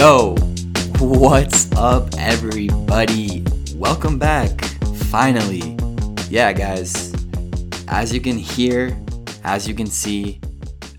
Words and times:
Yo, 0.00 0.34
what's 0.98 1.70
up, 1.72 2.08
everybody? 2.16 3.44
Welcome 3.74 4.18
back, 4.18 4.64
finally. 5.10 5.76
Yeah, 6.30 6.54
guys, 6.54 7.12
as 7.86 8.10
you 8.10 8.18
can 8.18 8.38
hear, 8.38 8.98
as 9.44 9.68
you 9.68 9.74
can 9.74 9.88
see, 9.88 10.40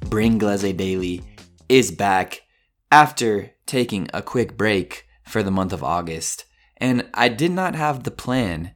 Bring 0.01 0.37
Glaze 0.37 0.71
Daily 0.73 1.23
is 1.67 1.89
back 1.89 2.43
after 2.91 3.49
taking 3.65 4.07
a 4.13 4.21
quick 4.21 4.55
break 4.55 5.07
for 5.23 5.41
the 5.41 5.49
month 5.49 5.73
of 5.73 5.83
August. 5.83 6.45
And 6.77 7.09
I 7.15 7.27
did 7.27 7.49
not 7.49 7.73
have 7.73 8.03
the 8.03 8.11
plan 8.11 8.75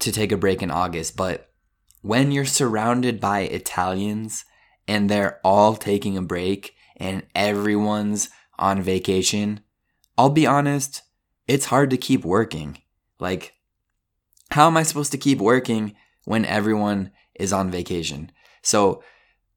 to 0.00 0.10
take 0.10 0.32
a 0.32 0.36
break 0.36 0.60
in 0.60 0.72
August, 0.72 1.16
but 1.16 1.52
when 2.00 2.32
you're 2.32 2.46
surrounded 2.46 3.20
by 3.20 3.42
Italians 3.42 4.44
and 4.88 5.08
they're 5.08 5.38
all 5.44 5.76
taking 5.76 6.16
a 6.16 6.22
break 6.22 6.74
and 6.96 7.22
everyone's 7.36 8.28
on 8.62 8.80
vacation, 8.80 9.60
I'll 10.16 10.30
be 10.30 10.46
honest, 10.46 11.02
it's 11.48 11.66
hard 11.66 11.90
to 11.90 11.96
keep 11.96 12.24
working. 12.24 12.78
Like, 13.18 13.54
how 14.52 14.68
am 14.68 14.76
I 14.76 14.84
supposed 14.84 15.12
to 15.12 15.18
keep 15.18 15.38
working 15.38 15.96
when 16.24 16.44
everyone 16.44 17.10
is 17.34 17.52
on 17.52 17.70
vacation? 17.70 18.30
So 18.62 19.02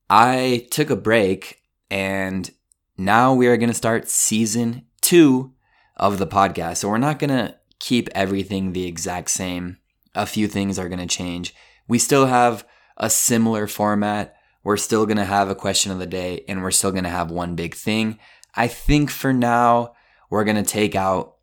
I 0.10 0.68
took 0.72 0.90
a 0.90 0.96
break 0.96 1.62
and 1.92 2.50
now 2.98 3.34
we 3.34 3.48
are 3.48 3.58
going 3.58 3.70
to 3.70 3.76
start 3.76 4.10
season 4.10 4.88
two 5.02 5.54
of 5.96 6.18
the 6.18 6.28
podcast. 6.28 6.78
So 6.78 6.90
we're 6.90 6.98
not 6.98 7.20
going 7.20 7.30
to 7.30 7.56
keep 7.80 8.10
everything 8.16 8.74
the 8.74 8.88
exact 8.88 9.30
same. 9.30 9.78
A 10.16 10.26
few 10.26 10.48
things 10.48 10.80
are 10.80 10.90
going 10.90 11.00
to 11.00 11.06
change. 11.06 11.54
We 11.88 12.00
still 12.00 12.26
have 12.26 12.66
a 12.98 13.10
similar 13.10 13.68
format. 13.68 14.36
We're 14.64 14.78
still 14.78 15.06
going 15.06 15.18
to 15.18 15.26
have 15.26 15.50
a 15.50 15.56
question 15.56 15.92
of 15.92 16.00
the 16.00 16.08
day 16.08 16.44
and 16.48 16.64
we're 16.64 16.72
still 16.72 16.92
going 16.92 17.04
to 17.04 17.10
have 17.12 17.30
one 17.30 17.56
big 17.56 17.76
thing. 17.76 18.18
I 18.56 18.68
think 18.68 19.10
for 19.10 19.34
now, 19.34 19.94
we're 20.30 20.44
going 20.44 20.56
to 20.56 20.64
take 20.64 20.96
out 20.96 21.36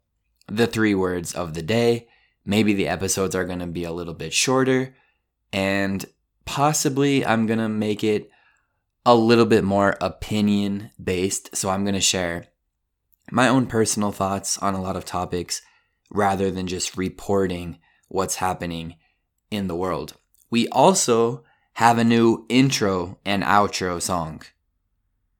the 0.48 0.66
three 0.66 0.94
words 0.94 1.34
of 1.34 1.54
the 1.54 1.62
day. 1.62 2.08
Maybe 2.44 2.74
the 2.74 2.88
episodes 2.88 3.34
are 3.34 3.44
going 3.44 3.60
to 3.60 3.66
be 3.66 3.84
a 3.84 3.92
little 3.92 4.14
bit 4.14 4.32
shorter. 4.32 4.94
And 5.52 6.04
possibly 6.44 7.24
I'm 7.24 7.46
going 7.46 7.58
to 7.58 7.68
make 7.68 8.02
it 8.02 8.30
a 9.04 9.14
little 9.14 9.46
bit 9.46 9.64
more 9.64 9.96
opinion 10.00 10.90
based. 11.02 11.56
So 11.56 11.70
I'm 11.70 11.84
going 11.84 11.94
to 11.94 12.00
share 12.00 12.46
my 13.30 13.48
own 13.48 13.66
personal 13.66 14.12
thoughts 14.12 14.58
on 14.58 14.74
a 14.74 14.82
lot 14.82 14.96
of 14.96 15.04
topics 15.04 15.62
rather 16.10 16.50
than 16.50 16.66
just 16.66 16.96
reporting 16.96 17.78
what's 18.08 18.36
happening 18.36 18.96
in 19.50 19.66
the 19.68 19.76
world. 19.76 20.16
We 20.50 20.68
also 20.68 21.44
have 21.74 21.98
a 21.98 22.04
new 22.04 22.44
intro 22.48 23.18
and 23.24 23.42
outro 23.42 24.00
song. 24.00 24.42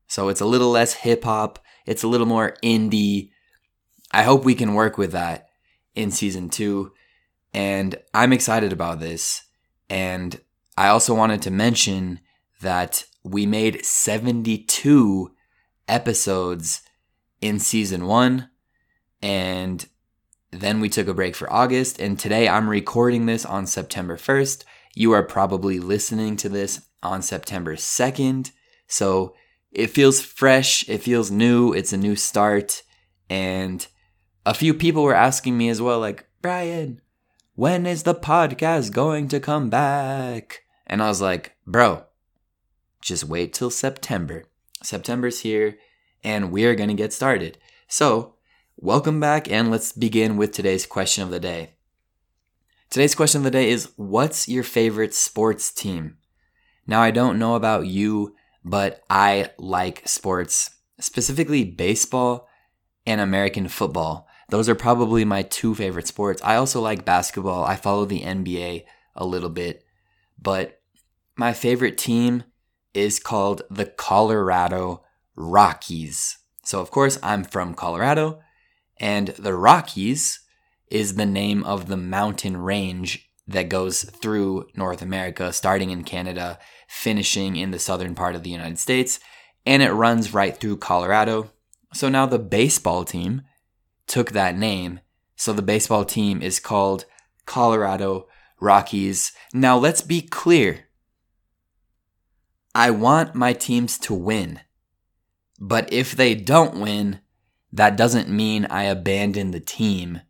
So 0.07 0.29
it's 0.29 0.41
a 0.41 0.47
little 0.47 0.71
less 0.71 0.95
hip 0.95 1.25
hop, 1.25 1.59
it's 1.87 2.03
a 2.03 2.09
little 2.09 2.27
more 2.27 2.57
indie. 2.63 3.31
I 4.11 4.23
hope 4.23 4.45
we 4.45 4.55
can 4.55 4.75
work 4.75 4.99
with 4.99 5.13
that 5.13 5.49
in 5.95 6.11
season 6.11 6.49
two. 6.49 6.93
And 7.55 7.97
I'm 8.15 8.33
excited 8.33 8.73
about 8.73 9.01
this. 9.01 9.43
And 9.91 10.41
I 10.77 10.89
also 10.89 11.15
wanted 11.15 11.43
to 11.43 11.51
mention 11.51 12.21
that 12.61 13.05
we 13.23 13.47
made 13.47 13.85
72 13.85 15.33
episodes 15.89 16.83
in 17.41 17.59
season 17.59 18.07
one. 18.07 18.49
And 19.21 19.87
then 20.51 20.81
we 20.81 20.89
took 20.89 21.09
a 21.09 21.15
break 21.15 21.35
for 21.35 21.53
August. 21.53 22.01
And 22.01 22.19
today 22.19 22.49
I'm 22.49 22.69
recording 22.69 23.27
this 23.27 23.45
on 23.45 23.67
September 23.67 24.17
1st. 24.17 24.65
You 24.95 25.13
are 25.13 25.23
probably 25.23 25.79
listening 25.79 26.37
to 26.37 26.49
this 26.49 26.83
on 27.03 27.23
September 27.23 27.77
2nd. 27.77 28.53
So 28.87 29.35
it 29.73 29.89
feels 29.89 30.21
fresh, 30.21 30.89
it 30.89 31.03
feels 31.03 31.31
new, 31.31 31.73
it's 31.73 31.93
a 31.93 31.97
new 31.97 32.15
start. 32.15 32.83
And 33.29 33.87
a 34.45 34.55
few 34.55 34.75
people 34.75 35.03
were 35.03 35.15
asking 35.15 35.57
me 35.57 35.69
as 35.71 35.81
well, 35.81 35.99
like, 35.99 36.27
Brian, 36.43 37.01
when 37.55 37.87
is 37.87 38.03
the 38.03 38.15
podcast 38.15 38.93
going 38.93 39.29
to 39.29 39.41
come 39.41 39.71
back? 39.71 40.63
And 40.87 41.03
I 41.03 41.09
was 41.09 41.23
like, 41.23 41.57
bro, 41.67 42.05
just 43.01 43.25
wait 43.25 43.55
till 43.55 43.71
September. 43.71 44.45
September's 44.83 45.41
here 45.41 45.79
and 46.23 46.53
we're 46.53 46.75
going 46.75 46.89
to 46.89 46.95
get 46.95 47.13
started. 47.13 47.59
So, 47.89 48.35
welcome 48.77 49.21
back 49.21 49.51
and 49.51 49.71
let's 49.71 49.93
begin 49.93 50.37
with 50.37 50.53
today's 50.53 50.87
question 50.87 51.25
of 51.25 51.31
the 51.31 51.41
day. 51.41 51.75
Today's 52.91 53.15
question 53.15 53.41
of 53.41 53.45
the 53.45 53.51
day 53.51 53.71
is 53.71 53.93
What's 53.97 54.49
your 54.49 54.65
favorite 54.65 55.15
sports 55.15 55.73
team? 55.73 56.19
Now, 56.87 57.01
I 57.01 57.11
don't 57.11 57.39
know 57.39 57.55
about 57.55 57.87
you 57.87 58.35
but 58.65 59.03
I 59.11 59.51
like 59.59 60.07
sports, 60.07 60.71
specifically 61.01 61.65
baseball 61.65 62.49
and 63.07 63.21
American 63.21 63.69
football. 63.69 64.29
Those 64.49 64.69
are 64.69 64.75
probably 64.75 65.25
my 65.25 65.43
two 65.43 65.75
favorite 65.75 66.07
sports. 66.07 66.43
I 66.45 66.57
also 66.57 66.81
like 66.81 67.05
basketball. 67.05 67.65
I 67.65 67.77
follow 67.77 68.05
the 68.05 68.21
NBA 68.21 68.85
a 69.17 69.27
little 69.27 69.49
bit, 69.49 69.85
but 70.39 70.81
my 71.37 71.53
favorite 71.53 71.99
team 71.99 72.45
is 72.95 73.19
called 73.19 73.63
the 73.71 73.87
Colorado 73.87 75.03
Rockies. 75.35 76.39
So, 76.65 76.81
of 76.81 76.91
course, 76.91 77.19
I'm 77.23 77.45
from 77.45 77.75
Colorado, 77.75 78.41
and 78.99 79.29
the 79.29 79.55
Rockies 79.55 80.41
is 80.89 81.15
the 81.15 81.27
name 81.27 81.65
of 81.65 81.89
the 81.89 81.97
mountain 81.97 82.57
range 82.59 83.31
that 83.47 83.69
goes 83.69 84.05
through 84.05 84.69
North 84.77 85.03
America, 85.03 85.53
starting 85.53 85.91
in 85.91 86.05
Canada 86.05 86.59
finishing 86.93 87.57
in 87.57 87.71
the 87.71 87.79
southern 87.79 88.15
part 88.15 88.35
of 88.35 88.43
the 88.43 88.51
United 88.51 88.79
States, 88.79 89.19
and 89.65 89.83
it 89.83 89.93
runs 89.93 90.35
right 90.35 90.57
through 90.57 90.77
Colorado. 90.77 91.51
So 91.95 92.11
now 92.11 92.27
the 92.27 92.39
baseball 92.39 93.05
team 93.05 93.43
took 94.07 94.33
that 94.33 94.59
name. 94.59 95.01
So 95.35 95.55
the 95.55 95.63
baseball 95.63 96.05
team 96.05 96.43
is 96.43 96.61
called 96.61 97.07
Colorado 97.47 98.29
Rockies. 98.61 99.33
Now 99.55 99.79
let's 99.79 100.03
be 100.03 100.21
clear. 100.21 100.89
I 102.75 102.91
want 102.91 103.35
my 103.35 103.55
teams 103.55 103.99
to 104.01 104.15
win. 104.15 104.61
But 105.59 105.91
if 105.91 106.15
they 106.15 106.35
don't 106.35 106.79
win, 106.79 107.21
that 107.73 107.97
doesn't 107.97 108.29
mean 108.29 108.67
I 108.67 108.85
abandon 108.85 109.51
the 109.51 109.61
team 109.61 110.21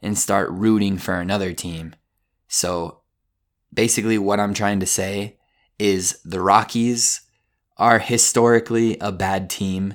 and 0.00 0.16
start 0.16 0.50
rooting 0.52 0.98
for 0.98 1.14
another 1.14 1.52
team. 1.52 1.96
So 2.52 3.00
basically, 3.72 4.18
what 4.18 4.38
I'm 4.38 4.52
trying 4.52 4.78
to 4.80 4.86
say 4.86 5.38
is 5.78 6.20
the 6.22 6.42
Rockies 6.42 7.22
are 7.78 7.98
historically 7.98 8.98
a 8.98 9.10
bad 9.10 9.48
team. 9.48 9.94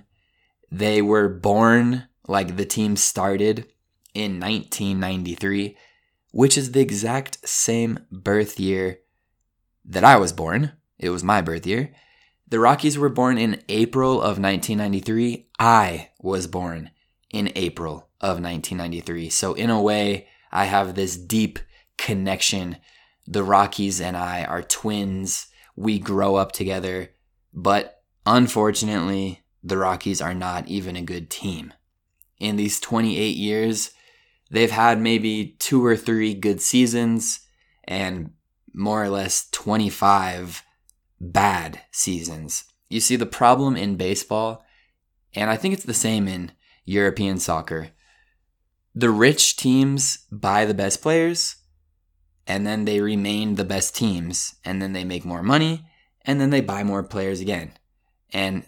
They 0.72 1.04
were 1.04 1.30
born 1.30 2.08
like 2.28 2.58
the 2.58 2.66
team 2.66 2.96
started 2.96 3.72
in 4.16 4.40
1993, 4.40 5.78
which 6.32 6.58
is 6.58 6.72
the 6.72 6.82
exact 6.82 7.48
same 7.48 8.00
birth 8.12 8.60
year 8.60 9.02
that 9.86 10.04
I 10.04 10.18
was 10.18 10.34
born. 10.34 10.72
It 10.98 11.12
was 11.12 11.24
my 11.24 11.42
birth 11.42 11.68
year. 11.68 11.94
The 12.48 12.60
Rockies 12.60 12.98
were 12.98 13.10
born 13.10 13.38
in 13.38 13.62
April 13.70 14.14
of 14.14 14.40
1993. 14.40 15.50
I 15.60 16.10
was 16.20 16.48
born 16.48 16.90
in 17.30 17.52
April 17.56 18.10
of 18.20 18.42
1993. 18.42 19.30
So, 19.30 19.54
in 19.54 19.70
a 19.70 19.80
way, 19.80 20.28
I 20.52 20.66
have 20.66 20.96
this 20.96 21.18
deep 21.18 21.60
connection. 21.98 22.78
The 23.26 23.44
Rockies 23.44 24.00
and 24.00 24.16
I 24.16 24.44
are 24.44 24.62
twins 24.62 25.48
we 25.76 26.00
grow 26.00 26.36
up 26.36 26.52
together. 26.52 27.12
But 27.54 28.02
unfortunately, 28.26 29.44
the 29.64 29.78
Rockies 29.78 30.22
are 30.22 30.34
not 30.34 30.68
even 30.68 30.96
a 30.96 31.02
good 31.02 31.30
team. 31.30 31.74
In 32.40 32.56
these 32.56 32.80
28 32.80 33.36
years, 33.36 33.92
they've 34.52 34.72
had 34.72 35.00
maybe 35.00 35.56
two 35.60 35.86
or 35.86 35.96
three 35.96 36.34
good 36.34 36.62
seasons 36.62 37.42
and 37.84 38.32
more 38.74 39.04
or 39.04 39.10
less 39.10 39.50
25 39.52 40.64
bad 41.20 41.82
seasons. 41.92 42.66
You 42.90 43.00
see, 43.00 43.16
the 43.16 43.26
problem 43.26 43.76
in 43.76 43.96
baseball, 43.96 44.64
and 45.34 45.50
I 45.50 45.58
think 45.58 45.74
it's 45.74 45.84
the 45.84 45.94
same 45.94 46.28
in 46.28 46.52
European 46.86 47.40
soccer, 47.40 47.90
the 48.96 49.10
rich 49.10 49.58
teams 49.58 50.20
buy 50.32 50.66
the 50.66 50.74
best 50.74 51.02
players 51.02 51.58
and 52.48 52.66
then 52.66 52.86
they 52.86 53.02
remain 53.02 53.56
the 53.56 53.66
best 53.66 53.96
teams 53.96 54.56
and 54.64 54.82
then 54.82 54.94
they 54.94 55.04
make 55.04 55.26
more 55.26 55.44
money 55.44 55.86
and 56.22 56.40
then 56.40 56.50
they 56.50 56.62
buy 56.62 56.84
more 56.84 57.04
players 57.04 57.42
again. 57.42 57.74
And 58.32 58.64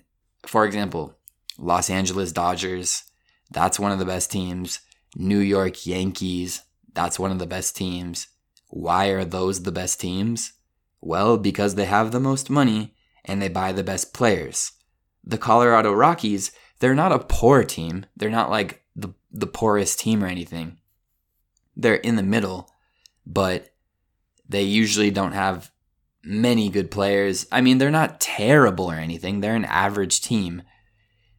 for 0.46 0.66
example, 0.66 1.18
Los 1.58 1.90
Angeles 1.90 2.32
Dodgers, 2.32 3.04
that's 3.50 3.80
one 3.80 3.92
of 3.92 4.00
the 4.00 4.06
best 4.06 4.32
teams. 4.32 4.82
New 5.16 5.40
York 5.40 5.86
Yankees, 5.86 6.62
that's 6.94 7.18
one 7.18 7.32
of 7.32 7.40
the 7.40 7.48
best 7.48 7.76
teams. 7.76 8.28
Why 8.68 9.08
are 9.08 9.26
those 9.26 9.64
the 9.64 9.72
best 9.72 10.00
teams? 10.00 10.54
Well, 11.02 11.38
because 11.38 11.76
they 11.76 11.86
have 11.86 12.12
the 12.12 12.20
most 12.20 12.50
money 12.50 12.94
and 13.26 13.42
they 13.42 13.48
buy 13.48 13.72
the 13.72 13.84
best 13.84 14.14
players. 14.14 14.74
The 15.24 15.38
Colorado 15.38 15.94
Rockies, 15.94 16.52
they're 16.80 16.96
not 16.96 17.12
a 17.12 17.20
poor 17.20 17.64
team. 17.64 18.06
They're 18.16 18.30
not 18.30 18.50
like 18.50 18.84
the, 18.96 19.10
the 19.32 19.48
poorest 19.48 20.00
team 20.00 20.24
or 20.24 20.28
anything. 20.28 20.78
They're 21.76 21.96
in 21.96 22.16
the 22.16 22.24
middle 22.24 22.70
but 23.30 23.70
they 24.50 24.64
usually 24.64 25.12
don't 25.12 25.34
have 25.34 25.72
many 26.24 26.70
good 26.70 26.92
players. 26.92 27.46
I 27.52 27.62
mean, 27.62 27.78
they're 27.78 27.92
not 27.92 28.20
terrible 28.20 28.92
or 28.92 28.96
anything, 28.96 29.40
they're 29.40 29.56
an 29.56 29.66
average 29.66 30.20
team. 30.22 30.64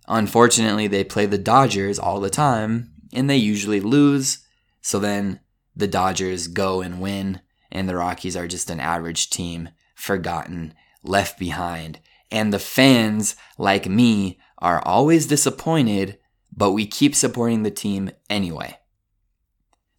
Unfortunately, 0.08 0.86
they 0.86 1.04
play 1.04 1.26
the 1.26 1.38
Dodgers 1.38 1.98
all 1.98 2.20
the 2.20 2.30
time 2.30 2.92
and 3.12 3.28
they 3.28 3.36
usually 3.36 3.80
lose. 3.80 4.46
So 4.80 4.98
then 4.98 5.40
the 5.76 5.88
Dodgers 5.88 6.48
go 6.48 6.80
and 6.80 7.00
win, 7.00 7.40
and 7.70 7.88
the 7.88 7.96
Rockies 7.96 8.36
are 8.36 8.48
just 8.48 8.70
an 8.70 8.80
average 8.80 9.30
team, 9.30 9.70
forgotten, 9.94 10.74
left 11.02 11.38
behind. 11.38 12.00
And 12.30 12.52
the 12.52 12.58
fans, 12.58 13.36
like 13.58 13.88
me, 13.88 14.38
are 14.58 14.82
always 14.84 15.26
disappointed, 15.26 16.18
but 16.54 16.72
we 16.72 16.86
keep 16.86 17.14
supporting 17.14 17.62
the 17.62 17.70
team 17.70 18.10
anyway. 18.28 18.79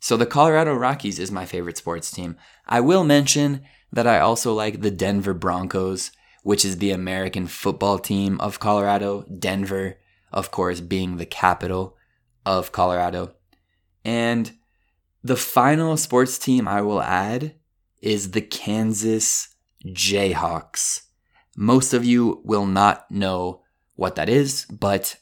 So 0.01 0.17
the 0.17 0.25
Colorado 0.25 0.73
Rockies 0.73 1.19
is 1.19 1.31
my 1.31 1.45
favorite 1.45 1.77
sports 1.77 2.09
team. 2.09 2.35
I 2.65 2.81
will 2.81 3.03
mention 3.03 3.61
that 3.93 4.07
I 4.07 4.19
also 4.19 4.51
like 4.51 4.81
the 4.81 4.89
Denver 4.89 5.35
Broncos, 5.35 6.11
which 6.41 6.65
is 6.65 6.79
the 6.79 6.89
American 6.89 7.45
football 7.45 7.99
team 7.99 8.41
of 8.41 8.59
Colorado. 8.59 9.25
Denver, 9.37 9.99
of 10.33 10.49
course, 10.49 10.81
being 10.81 11.17
the 11.17 11.27
capital 11.27 11.97
of 12.47 12.71
Colorado. 12.71 13.35
And 14.03 14.51
the 15.23 15.35
final 15.35 15.95
sports 15.97 16.39
team 16.39 16.67
I 16.67 16.81
will 16.81 17.03
add 17.03 17.53
is 18.01 18.31
the 18.31 18.41
Kansas 18.41 19.49
Jayhawks. 19.85 21.01
Most 21.55 21.93
of 21.93 22.03
you 22.03 22.41
will 22.43 22.65
not 22.65 23.11
know 23.11 23.61
what 23.95 24.15
that 24.15 24.29
is, 24.29 24.65
but 24.65 25.17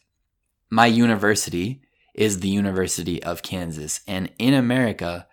my 0.69 0.85
university 0.85 1.81
is 2.19 2.41
the 2.41 2.49
University 2.49 3.23
of 3.23 3.41
Kansas. 3.41 4.01
And 4.05 4.29
in 4.37 4.53
America, 4.53 5.25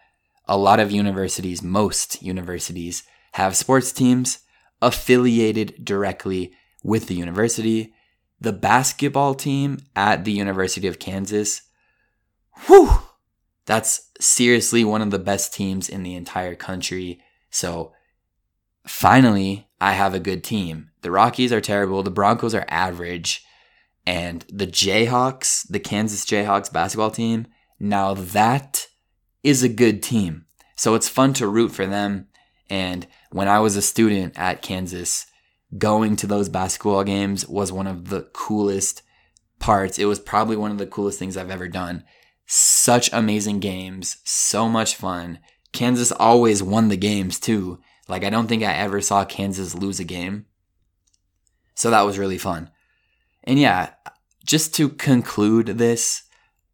a 0.46 0.56
lot 0.56 0.78
of 0.78 0.92
universities, 0.92 1.60
most 1.60 2.22
universities, 2.22 3.02
have 3.32 3.56
sports 3.56 3.90
teams 3.90 4.38
affiliated 4.80 5.84
directly 5.84 6.52
with 6.84 7.08
the 7.08 7.16
university. 7.16 7.92
The 8.40 8.52
basketball 8.52 9.34
team 9.34 9.78
at 9.96 10.24
the 10.24 10.30
University 10.30 10.86
of 10.86 11.00
Kansas, 11.00 11.62
whew, 12.66 12.90
that's 13.64 14.12
seriously 14.20 14.84
one 14.84 15.02
of 15.02 15.10
the 15.10 15.18
best 15.18 15.52
teams 15.52 15.88
in 15.88 16.04
the 16.04 16.14
entire 16.14 16.54
country. 16.54 17.20
So 17.50 17.94
finally, 18.86 19.66
I 19.80 19.94
have 19.94 20.14
a 20.14 20.20
good 20.20 20.44
team. 20.44 20.90
The 21.00 21.10
Rockies 21.10 21.52
are 21.52 21.60
terrible. 21.60 22.04
The 22.04 22.12
Broncos 22.12 22.54
are 22.54 22.64
average. 22.68 23.44
And 24.06 24.44
the 24.48 24.66
Jayhawks, 24.66 25.66
the 25.68 25.80
Kansas 25.80 26.24
Jayhawks 26.24 26.72
basketball 26.72 27.10
team, 27.10 27.46
now 27.80 28.14
that 28.14 28.86
is 29.42 29.62
a 29.62 29.68
good 29.68 30.02
team. 30.02 30.46
So 30.76 30.94
it's 30.94 31.08
fun 31.08 31.32
to 31.34 31.48
root 31.48 31.72
for 31.72 31.86
them. 31.86 32.28
And 32.70 33.06
when 33.32 33.48
I 33.48 33.58
was 33.58 33.76
a 33.76 33.82
student 33.82 34.38
at 34.38 34.62
Kansas, 34.62 35.26
going 35.76 36.16
to 36.16 36.26
those 36.26 36.48
basketball 36.48 37.04
games 37.04 37.46
was 37.48 37.72
one 37.72 37.86
of 37.86 38.08
the 38.08 38.22
coolest 38.32 39.02
parts. 39.58 39.98
It 39.98 40.04
was 40.04 40.20
probably 40.20 40.56
one 40.56 40.70
of 40.70 40.78
the 40.78 40.86
coolest 40.86 41.18
things 41.18 41.36
I've 41.36 41.50
ever 41.50 41.68
done. 41.68 42.04
Such 42.46 43.12
amazing 43.12 43.60
games, 43.60 44.18
so 44.24 44.68
much 44.68 44.94
fun. 44.94 45.40
Kansas 45.72 46.12
always 46.12 46.62
won 46.62 46.88
the 46.88 46.96
games 46.96 47.40
too. 47.40 47.80
Like, 48.08 48.22
I 48.22 48.30
don't 48.30 48.46
think 48.46 48.62
I 48.62 48.72
ever 48.74 49.00
saw 49.00 49.24
Kansas 49.24 49.74
lose 49.74 49.98
a 49.98 50.04
game. 50.04 50.46
So 51.74 51.90
that 51.90 52.02
was 52.02 52.18
really 52.18 52.38
fun. 52.38 52.70
And 53.46 53.58
yeah, 53.58 53.90
just 54.44 54.74
to 54.74 54.88
conclude 54.88 55.78
this, 55.78 56.22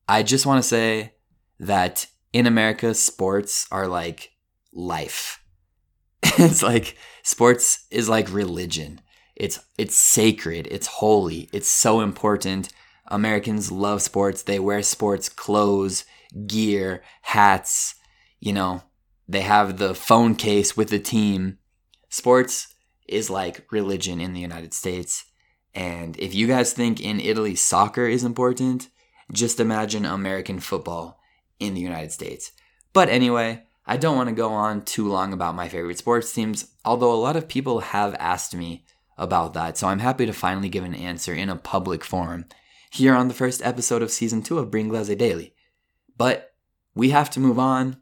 I 0.08 0.22
just 0.22 0.46
want 0.46 0.62
to 0.62 0.68
say 0.68 1.14
that 1.60 2.06
in 2.32 2.46
America, 2.46 2.94
sports 2.94 3.66
are 3.70 3.86
like 3.86 4.32
life. 4.72 5.42
it's 6.22 6.62
like 6.62 6.96
sports 7.22 7.86
is 7.90 8.08
like 8.08 8.32
religion. 8.32 9.00
It's 9.36 9.60
it's 9.78 9.96
sacred, 9.96 10.68
it's 10.70 10.86
holy, 10.86 11.48
it's 11.52 11.68
so 11.68 12.00
important. 12.00 12.68
Americans 13.08 13.70
love 13.72 14.00
sports. 14.00 14.42
They 14.42 14.58
wear 14.58 14.82
sports 14.82 15.28
clothes, 15.28 16.04
gear, 16.46 17.02
hats, 17.22 17.94
you 18.40 18.52
know, 18.52 18.82
they 19.28 19.42
have 19.42 19.78
the 19.78 19.94
phone 19.94 20.34
case 20.34 20.76
with 20.76 20.90
the 20.90 20.98
team. 20.98 21.58
Sports 22.08 22.74
is 23.08 23.30
like 23.30 23.66
religion 23.70 24.20
in 24.20 24.32
the 24.32 24.40
United 24.40 24.74
States. 24.74 25.24
And 25.74 26.18
if 26.18 26.34
you 26.34 26.46
guys 26.46 26.72
think 26.72 27.00
in 27.00 27.20
Italy 27.20 27.54
soccer 27.54 28.06
is 28.06 28.24
important, 28.24 28.88
just 29.32 29.60
imagine 29.60 30.04
American 30.04 30.60
football 30.60 31.20
in 31.58 31.74
the 31.74 31.80
United 31.80 32.12
States. 32.12 32.52
But 32.92 33.08
anyway, 33.08 33.62
I 33.86 33.96
don't 33.96 34.16
want 34.16 34.28
to 34.28 34.34
go 34.34 34.50
on 34.50 34.84
too 34.84 35.08
long 35.08 35.32
about 35.32 35.54
my 35.54 35.68
favorite 35.68 35.98
sports 35.98 36.32
teams, 36.32 36.72
although 36.84 37.12
a 37.12 37.14
lot 37.14 37.36
of 37.36 37.48
people 37.48 37.80
have 37.80 38.14
asked 38.18 38.54
me 38.54 38.84
about 39.16 39.54
that. 39.54 39.78
So 39.78 39.88
I'm 39.88 39.98
happy 39.98 40.26
to 40.26 40.32
finally 40.32 40.68
give 40.68 40.84
an 40.84 40.94
answer 40.94 41.32
in 41.32 41.48
a 41.48 41.56
public 41.56 42.04
forum 42.04 42.46
here 42.90 43.14
on 43.14 43.28
the 43.28 43.34
first 43.34 43.62
episode 43.64 44.02
of 44.02 44.10
season 44.10 44.42
two 44.42 44.58
of 44.58 44.70
Bring 44.70 44.90
Daily. 44.90 45.54
But 46.16 46.54
we 46.94 47.10
have 47.10 47.30
to 47.30 47.40
move 47.40 47.58
on 47.58 47.96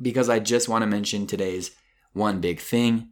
because 0.00 0.28
I 0.28 0.38
just 0.38 0.68
want 0.68 0.82
to 0.82 0.86
mention 0.86 1.26
today's 1.26 1.72
one 2.12 2.40
big 2.40 2.58
thing. 2.58 3.10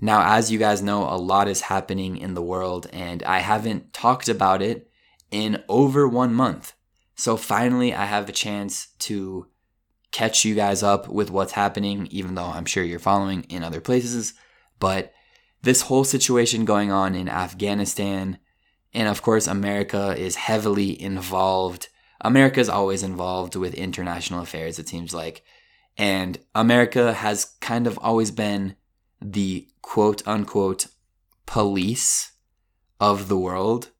Now, 0.00 0.36
as 0.36 0.50
you 0.50 0.58
guys 0.58 0.82
know, 0.82 1.04
a 1.04 1.16
lot 1.16 1.48
is 1.48 1.62
happening 1.62 2.16
in 2.16 2.34
the 2.34 2.42
world, 2.42 2.88
and 2.92 3.22
I 3.22 3.40
haven't 3.40 3.92
talked 3.92 4.28
about 4.28 4.62
it 4.62 4.90
in 5.30 5.62
over 5.68 6.08
one 6.08 6.34
month. 6.34 6.72
So 7.14 7.36
finally, 7.36 7.92
I 7.92 8.06
have 8.06 8.28
a 8.28 8.32
chance 8.32 8.88
to 9.00 9.46
catch 10.10 10.44
you 10.44 10.54
guys 10.54 10.82
up 10.82 11.08
with 11.08 11.30
what's 11.30 11.52
happening, 11.52 12.08
even 12.10 12.34
though 12.34 12.46
I'm 12.46 12.64
sure 12.64 12.82
you're 12.82 12.98
following 12.98 13.44
in 13.44 13.62
other 13.62 13.80
places. 13.80 14.34
But 14.78 15.12
this 15.62 15.82
whole 15.82 16.04
situation 16.04 16.64
going 16.64 16.90
on 16.90 17.14
in 17.14 17.28
Afghanistan, 17.28 18.38
and 18.94 19.06
of 19.06 19.22
course, 19.22 19.46
America 19.46 20.14
is 20.16 20.36
heavily 20.36 21.00
involved. 21.00 21.88
America 22.22 22.60
is 22.60 22.68
always 22.68 23.02
involved 23.02 23.54
with 23.54 23.74
international 23.74 24.40
affairs, 24.40 24.78
it 24.78 24.88
seems 24.88 25.12
like. 25.12 25.44
And 25.98 26.38
America 26.54 27.12
has 27.12 27.56
kind 27.60 27.86
of 27.86 27.98
always 27.98 28.30
been 28.30 28.76
the 29.20 29.68
quote 29.82 30.26
unquote 30.26 30.86
police 31.46 32.32
of 32.98 33.28
the 33.28 33.38
world. 33.38 33.90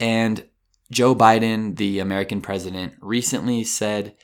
And 0.00 0.48
Joe 0.90 1.14
Biden, 1.14 1.76
the 1.76 1.98
American 1.98 2.40
president, 2.40 2.94
recently 3.00 3.64
said 3.64 4.14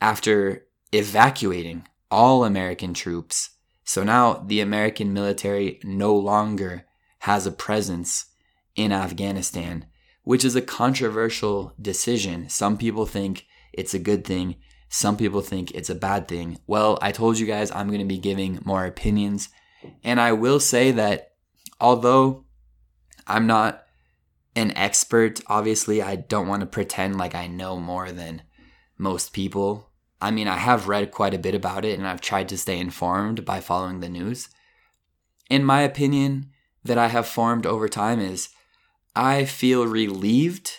after 0.00 0.66
evacuating 0.92 1.86
all 2.10 2.44
American 2.44 2.94
troops, 2.94 3.50
so 3.84 4.02
now 4.02 4.44
the 4.46 4.60
American 4.60 5.12
military 5.12 5.80
no 5.84 6.14
longer 6.14 6.84
has 7.20 7.46
a 7.46 7.52
presence 7.52 8.26
in 8.74 8.92
Afghanistan, 8.92 9.86
which 10.22 10.44
is 10.44 10.56
a 10.56 10.62
controversial 10.62 11.72
decision. 11.80 12.48
Some 12.48 12.76
people 12.76 13.06
think 13.06 13.46
it's 13.72 13.94
a 13.94 13.98
good 13.98 14.24
thing. 14.24 14.56
Some 14.88 15.16
people 15.16 15.40
think 15.40 15.70
it's 15.70 15.90
a 15.90 15.94
bad 15.94 16.28
thing. 16.28 16.58
Well, 16.66 16.98
I 17.00 17.12
told 17.12 17.38
you 17.38 17.46
guys 17.46 17.70
I'm 17.70 17.88
going 17.88 18.00
to 18.00 18.04
be 18.04 18.18
giving 18.18 18.60
more 18.64 18.84
opinions. 18.84 19.48
And 20.02 20.20
I 20.20 20.32
will 20.32 20.60
say 20.60 20.90
that 20.92 21.32
although 21.80 22.44
I'm 23.26 23.46
not 23.46 23.84
an 24.54 24.76
expert, 24.76 25.40
obviously, 25.46 26.02
I 26.02 26.16
don't 26.16 26.48
want 26.48 26.60
to 26.60 26.66
pretend 26.66 27.18
like 27.18 27.34
I 27.34 27.46
know 27.46 27.78
more 27.78 28.12
than 28.12 28.42
most 28.96 29.32
people. 29.32 29.90
I 30.20 30.30
mean, 30.30 30.48
I 30.48 30.56
have 30.56 30.88
read 30.88 31.10
quite 31.10 31.34
a 31.34 31.38
bit 31.38 31.54
about 31.54 31.84
it 31.84 31.98
and 31.98 32.06
I've 32.06 32.20
tried 32.20 32.48
to 32.48 32.58
stay 32.58 32.78
informed 32.78 33.44
by 33.44 33.60
following 33.60 34.00
the 34.00 34.08
news. 34.08 34.48
In 35.50 35.64
my 35.64 35.82
opinion, 35.82 36.50
that 36.86 36.98
I 36.98 37.08
have 37.08 37.26
formed 37.26 37.66
over 37.66 37.88
time 37.88 38.20
is 38.20 38.48
I 39.14 39.44
feel 39.44 39.86
relieved 39.86 40.78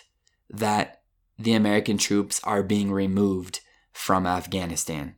that 0.50 1.02
the 1.38 1.52
American 1.52 1.98
troops 1.98 2.40
are 2.44 2.62
being 2.62 2.90
removed 2.90 3.60
from 3.92 4.26
Afghanistan. 4.26 5.14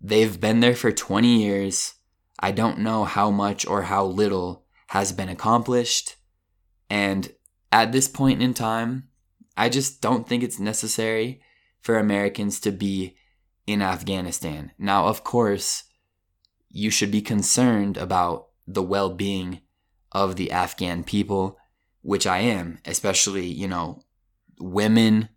They've 0.00 0.40
been 0.40 0.60
there 0.60 0.76
for 0.76 0.92
20 0.92 1.42
years. 1.42 1.94
I 2.40 2.50
don't 2.52 2.78
know 2.78 3.04
how 3.04 3.30
much 3.30 3.66
or 3.66 3.82
how 3.82 4.06
little 4.06 4.64
has 4.88 5.12
been 5.12 5.28
accomplished. 5.28 6.16
And 6.88 7.32
at 7.70 7.92
this 7.92 8.08
point 8.08 8.42
in 8.42 8.54
time, 8.54 9.08
I 9.56 9.68
just 9.68 10.00
don't 10.00 10.26
think 10.26 10.42
it's 10.42 10.58
necessary 10.58 11.42
for 11.82 11.98
Americans 11.98 12.58
to 12.60 12.72
be 12.72 13.16
in 13.66 13.82
Afghanistan. 13.82 14.72
Now, 14.78 15.06
of 15.06 15.22
course, 15.22 15.84
you 16.70 16.90
should 16.90 17.10
be 17.10 17.20
concerned 17.20 17.96
about 17.96 18.48
the 18.66 18.82
well 18.82 19.10
being 19.10 19.60
of 20.12 20.36
the 20.36 20.50
Afghan 20.50 21.04
people, 21.04 21.58
which 22.00 22.26
I 22.26 22.38
am, 22.38 22.78
especially, 22.84 23.46
you 23.46 23.68
know, 23.68 24.02
women 24.58 25.28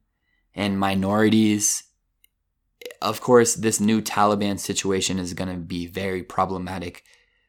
and 0.55 0.79
minorities 0.79 1.83
of 3.03 3.21
course, 3.21 3.55
this 3.55 3.79
new 3.79 4.01
Taliban 4.01 4.57
situation 4.59 5.19
is 5.19 5.33
going 5.33 5.49
to 5.49 5.57
be 5.57 5.85
very 5.85 6.23
problematic 6.23 7.03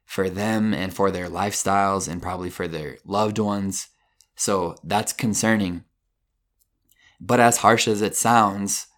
for 0.04 0.28
them 0.28 0.74
and 0.74 0.92
for 0.92 1.10
their 1.10 1.28
lifestyles 1.28 2.08
and 2.08 2.20
probably 2.20 2.50
for 2.50 2.68
their 2.68 2.98
loved 3.04 3.38
ones. 3.38 3.88
So 4.36 4.76
that's 4.84 5.12
concerning. 5.12 5.84
But 7.20 7.40
as 7.40 7.58
harsh 7.58 7.88
as 7.88 8.02
it 8.02 8.16
sounds, 8.16 8.88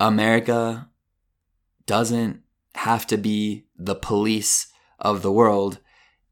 America 0.00 0.88
doesn't 1.86 2.42
have 2.74 3.06
to 3.08 3.16
be 3.16 3.66
the 3.76 3.94
police 3.94 4.68
of 4.98 5.22
the 5.22 5.32
world. 5.32 5.78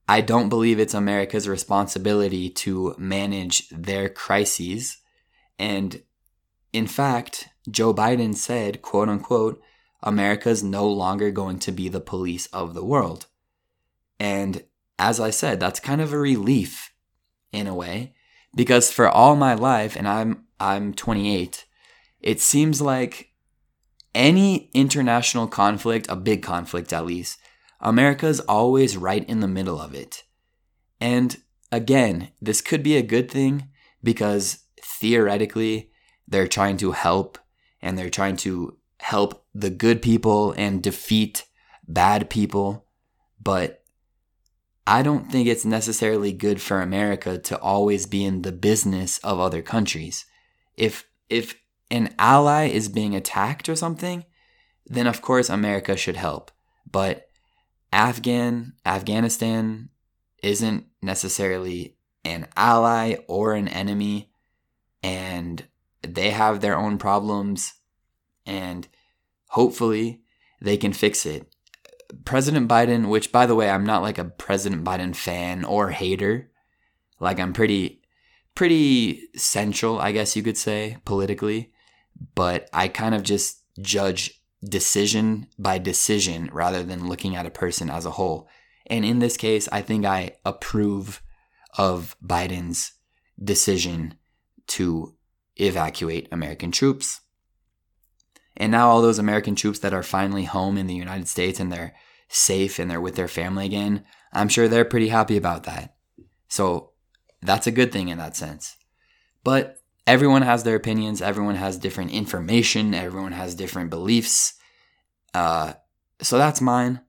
I 0.08 0.20
don't 0.20 0.48
believe 0.48 0.78
it's 0.78 0.94
America's 0.94 1.48
responsibility 1.48 2.48
to 2.50 2.94
manage 2.98 3.68
their 3.68 4.08
crises 4.08 4.98
And 5.58 6.02
in 6.72 6.86
fact, 6.86 7.48
Joe 7.70 7.92
Biden 7.92 8.34
said, 8.34 8.82
quote 8.82 9.08
unquote, 9.08 9.62
America's 10.02 10.62
no 10.62 10.88
longer 10.88 11.30
going 11.30 11.58
to 11.60 11.72
be 11.72 11.88
the 11.88 12.00
police 12.00 12.46
of 12.46 12.74
the 12.74 12.84
world. 12.84 13.26
And 14.20 14.64
as 14.98 15.20
I 15.20 15.30
said, 15.30 15.60
that's 15.60 15.80
kind 15.80 16.00
of 16.00 16.12
a 16.12 16.18
relief 16.18 16.92
in 17.52 17.66
a 17.66 17.74
way 17.74 18.14
because 18.54 18.90
for 18.90 19.08
all 19.08 19.36
my 19.36 19.54
life 19.54 19.96
and 19.96 20.08
I'm 20.08 20.44
I'm 20.58 20.94
28, 20.94 21.66
it 22.20 22.40
seems 22.40 22.80
like 22.80 23.32
any 24.14 24.70
international 24.72 25.46
conflict, 25.46 26.06
a 26.08 26.16
big 26.16 26.42
conflict 26.42 26.92
at 26.92 27.04
least, 27.04 27.38
America's 27.80 28.40
always 28.40 28.96
right 28.96 29.28
in 29.28 29.40
the 29.40 29.48
middle 29.48 29.78
of 29.78 29.94
it. 29.94 30.24
And 30.98 31.36
again, 31.70 32.30
this 32.40 32.62
could 32.62 32.82
be 32.82 32.96
a 32.96 33.02
good 33.02 33.30
thing 33.30 33.68
because 34.02 34.60
theoretically 34.82 35.90
they're 36.26 36.48
trying 36.48 36.78
to 36.78 36.92
help 36.92 37.38
and 37.86 37.96
they're 37.96 38.10
trying 38.10 38.36
to 38.36 38.76
help 38.98 39.46
the 39.54 39.70
good 39.70 40.02
people 40.02 40.52
and 40.56 40.82
defeat 40.82 41.44
bad 41.86 42.28
people. 42.28 42.84
But 43.40 43.84
I 44.88 45.02
don't 45.02 45.30
think 45.30 45.46
it's 45.46 45.64
necessarily 45.64 46.32
good 46.32 46.60
for 46.60 46.80
America 46.80 47.38
to 47.38 47.58
always 47.60 48.06
be 48.06 48.24
in 48.24 48.42
the 48.42 48.50
business 48.50 49.18
of 49.18 49.38
other 49.38 49.62
countries. 49.62 50.26
If 50.76 51.06
if 51.30 51.54
an 51.88 52.12
ally 52.18 52.66
is 52.66 52.88
being 52.88 53.14
attacked 53.14 53.68
or 53.68 53.76
something, 53.76 54.24
then 54.84 55.06
of 55.06 55.22
course 55.22 55.48
America 55.48 55.96
should 55.96 56.16
help. 56.16 56.50
But 56.90 57.28
Afghan 57.92 58.72
Afghanistan 58.84 59.90
isn't 60.42 60.86
necessarily 61.02 61.96
an 62.24 62.48
ally 62.56 63.14
or 63.28 63.54
an 63.54 63.68
enemy 63.68 64.32
and 65.04 65.64
they 66.02 66.30
have 66.30 66.60
their 66.60 66.76
own 66.76 66.98
problems 66.98 67.74
and 68.44 68.88
hopefully 69.48 70.22
they 70.60 70.76
can 70.76 70.92
fix 70.92 71.26
it. 71.26 71.52
President 72.24 72.68
Biden, 72.68 73.08
which 73.08 73.32
by 73.32 73.46
the 73.46 73.54
way, 73.54 73.68
I'm 73.68 73.84
not 73.84 74.02
like 74.02 74.18
a 74.18 74.24
President 74.24 74.84
Biden 74.84 75.14
fan 75.14 75.64
or 75.64 75.90
hater. 75.90 76.50
Like 77.18 77.40
I'm 77.40 77.52
pretty 77.52 78.02
pretty 78.54 79.28
central, 79.36 79.98
I 79.98 80.12
guess 80.12 80.34
you 80.34 80.42
could 80.42 80.56
say, 80.56 80.96
politically, 81.04 81.72
but 82.34 82.68
I 82.72 82.88
kind 82.88 83.14
of 83.14 83.22
just 83.22 83.62
judge 83.80 84.42
decision 84.64 85.46
by 85.58 85.78
decision 85.78 86.48
rather 86.52 86.82
than 86.82 87.08
looking 87.08 87.36
at 87.36 87.46
a 87.46 87.50
person 87.50 87.90
as 87.90 88.06
a 88.06 88.12
whole. 88.12 88.48
And 88.86 89.04
in 89.04 89.18
this 89.18 89.36
case, 89.36 89.68
I 89.70 89.82
think 89.82 90.04
I 90.04 90.36
approve 90.44 91.22
of 91.76 92.16
Biden's 92.24 92.92
decision 93.42 94.14
to 94.68 95.15
evacuate 95.56 96.28
American 96.30 96.70
troops. 96.70 97.20
And 98.56 98.72
now 98.72 98.88
all 98.88 99.02
those 99.02 99.18
American 99.18 99.54
troops 99.54 99.78
that 99.80 99.94
are 99.94 100.02
finally 100.02 100.44
home 100.44 100.78
in 100.78 100.86
the 100.86 100.94
United 100.94 101.28
States 101.28 101.60
and 101.60 101.70
they're 101.70 101.94
safe 102.28 102.78
and 102.78 102.90
they're 102.90 103.00
with 103.00 103.16
their 103.16 103.28
family 103.28 103.66
again, 103.66 104.04
I'm 104.32 104.48
sure 104.48 104.68
they're 104.68 104.84
pretty 104.84 105.08
happy 105.08 105.36
about 105.36 105.64
that. 105.64 105.96
So 106.48 106.92
that's 107.42 107.66
a 107.66 107.72
good 107.72 107.92
thing 107.92 108.08
in 108.08 108.18
that 108.18 108.36
sense. 108.36 108.76
But 109.44 109.78
everyone 110.06 110.42
has 110.42 110.64
their 110.64 110.76
opinions, 110.76 111.20
everyone 111.20 111.56
has 111.56 111.78
different 111.78 112.12
information, 112.12 112.94
everyone 112.94 113.32
has 113.32 113.54
different 113.54 113.90
beliefs. 113.90 114.54
Uh, 115.34 115.74
so 116.22 116.38
that's 116.38 116.60
mine. 116.60 117.00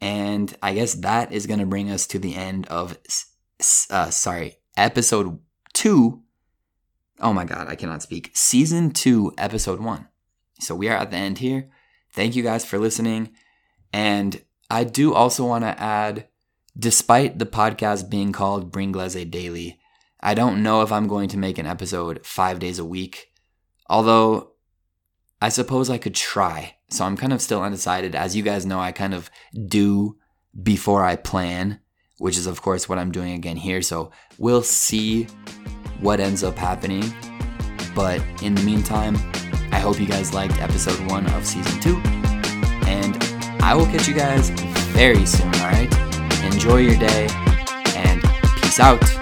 And 0.00 0.54
I 0.62 0.74
guess 0.74 0.94
that 0.94 1.32
is 1.32 1.46
going 1.46 1.60
to 1.60 1.66
bring 1.66 1.90
us 1.90 2.06
to 2.08 2.18
the 2.18 2.34
end 2.34 2.66
of, 2.66 2.98
uh, 3.90 4.10
sorry, 4.10 4.56
episode 4.76 5.38
two. 5.72 6.21
Oh 7.22 7.32
my 7.32 7.44
God, 7.44 7.68
I 7.68 7.76
cannot 7.76 8.02
speak. 8.02 8.32
Season 8.34 8.90
two, 8.90 9.32
episode 9.38 9.80
one. 9.80 10.08
So 10.58 10.74
we 10.74 10.88
are 10.88 10.96
at 10.96 11.12
the 11.12 11.16
end 11.16 11.38
here. 11.38 11.70
Thank 12.12 12.34
you 12.34 12.42
guys 12.42 12.64
for 12.64 12.78
listening. 12.78 13.30
And 13.92 14.42
I 14.68 14.84
do 14.84 15.14
also 15.14 15.46
want 15.46 15.62
to 15.62 15.80
add, 15.80 16.26
despite 16.76 17.38
the 17.38 17.46
podcast 17.46 18.10
being 18.10 18.32
called 18.32 18.72
Bring 18.72 18.90
Glaze 18.90 19.24
Daily, 19.26 19.78
I 20.20 20.34
don't 20.34 20.62
know 20.62 20.82
if 20.82 20.90
I'm 20.90 21.06
going 21.06 21.28
to 21.28 21.38
make 21.38 21.58
an 21.58 21.66
episode 21.66 22.26
five 22.26 22.58
days 22.58 22.78
a 22.78 22.84
week. 22.84 23.28
Although 23.88 24.52
I 25.40 25.48
suppose 25.48 25.90
I 25.90 25.98
could 25.98 26.14
try. 26.14 26.76
So 26.90 27.04
I'm 27.04 27.16
kind 27.16 27.32
of 27.32 27.42
still 27.42 27.62
undecided. 27.62 28.14
As 28.14 28.34
you 28.34 28.42
guys 28.42 28.66
know, 28.66 28.80
I 28.80 28.92
kind 28.92 29.14
of 29.14 29.30
do 29.66 30.16
before 30.60 31.04
I 31.04 31.16
plan, 31.16 31.80
which 32.18 32.36
is, 32.36 32.46
of 32.46 32.62
course, 32.62 32.88
what 32.88 32.98
I'm 32.98 33.12
doing 33.12 33.32
again 33.32 33.56
here. 33.56 33.82
So 33.82 34.10
we'll 34.38 34.62
see 34.62 35.26
what 36.02 36.20
ends 36.20 36.42
up 36.44 36.58
happening. 36.58 37.04
But 37.94 38.20
in 38.42 38.54
the 38.54 38.62
meantime, 38.62 39.16
I 39.70 39.78
hope 39.78 39.98
you 40.00 40.06
guys 40.06 40.34
liked 40.34 40.60
episode 40.60 40.98
one 41.10 41.26
of 41.32 41.46
season 41.46 41.80
two. 41.80 41.96
And 42.86 43.16
I 43.62 43.74
will 43.74 43.86
catch 43.86 44.08
you 44.08 44.14
guys 44.14 44.50
very 44.90 45.24
soon, 45.24 45.48
alright? 45.56 45.92
Enjoy 46.44 46.78
your 46.78 46.96
day 46.96 47.28
and 47.96 48.22
peace 48.60 48.80
out. 48.80 49.21